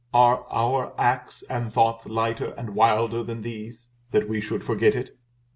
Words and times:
Are 0.15 0.47
our 0.49 0.95
acts 0.97 1.43
and 1.47 1.71
thoughts 1.71 2.07
lighter 2.07 2.55
and 2.57 2.71
wilder 2.73 3.21
than 3.21 3.43
these 3.43 3.89
that 4.09 4.27
we 4.27 4.41
should 4.41 4.63
forget 4.63 4.95
it? 4.95 5.15